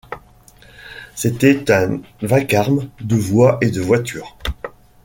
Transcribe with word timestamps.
C’était 1.13 1.71
un 1.71 2.01
vacarme 2.23 2.89
de 3.01 3.15
voix 3.17 3.59
et 3.61 3.69
de 3.69 3.81
voitures. 3.81 4.35